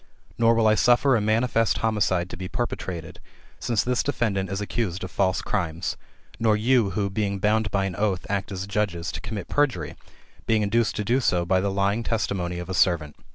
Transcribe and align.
Nor 0.35 0.55
will 0.55 0.65
I 0.67 0.73
suffer 0.73 1.15
a 1.15 1.21
manifest 1.21 1.77
homicide 1.77 2.27
to 2.31 2.35
be 2.35 2.49
perpe 2.49 2.75
trated, 2.75 3.17
since 3.59 3.83
this 3.83 4.01
defendant 4.01 4.49
is 4.49 4.59
accused 4.59 5.03
of 5.03 5.11
false 5.11 5.43
crimes; 5.43 5.95
nor 6.39 6.57
you 6.57 6.89
who, 6.97 7.07
being 7.11 7.37
bound 7.37 7.69
by 7.69 7.85
an 7.85 7.95
oath, 7.95 8.25
act 8.27 8.51
as 8.51 8.65
judges, 8.65 9.11
to 9.11 9.21
commit 9.21 9.47
perjury, 9.47 9.95
being 10.47 10.63
induced 10.63 10.95
to 10.95 11.03
do 11.03 11.19
so 11.19 11.45
by 11.45 11.59
the 11.61 11.69
lying 11.69 12.01
testimony 12.01 12.57
of 12.57 12.67
a 12.67 12.73
servant. 12.73 13.15